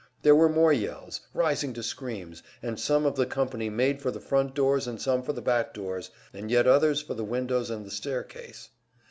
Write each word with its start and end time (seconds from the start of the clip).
There 0.23 0.33
were 0.35 0.49
more 0.49 0.73
yells, 0.73 1.21
rising 1.31 1.73
to 1.73 1.83
screams, 1.83 2.41
and 2.63 2.79
some 2.79 3.05
of 3.05 3.15
the 3.15 3.27
company 3.27 3.69
made 3.69 4.01
for 4.01 4.09
the 4.09 4.19
front 4.19 4.55
doors, 4.55 4.87
and 4.87 4.99
some 4.99 5.21
for 5.21 5.33
the 5.33 5.43
back 5.43 5.75
doors, 5.75 6.09
and 6.33 6.49
yet 6.49 6.65
others 6.65 7.03
for 7.03 7.13
the 7.13 7.23
windows 7.23 7.69
and 7.69 7.85
the 7.85 7.91
staircase. 7.91 8.69